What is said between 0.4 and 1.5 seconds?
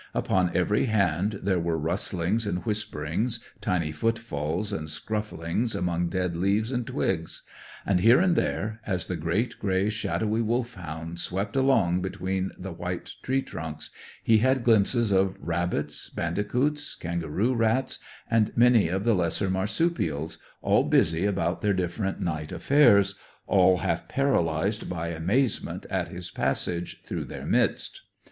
every hand